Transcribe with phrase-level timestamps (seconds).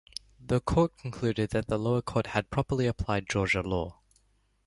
[0.43, 3.99] The Court concluded that the lower court had properly applied Georgia law.